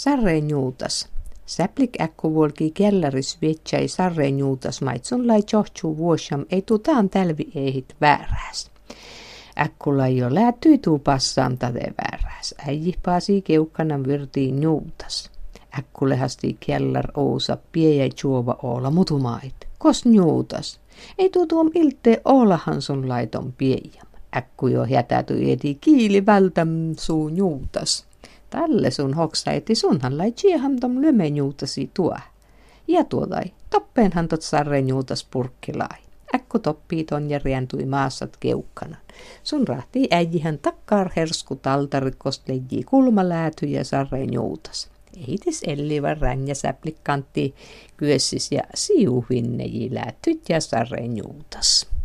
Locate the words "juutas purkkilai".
34.88-35.98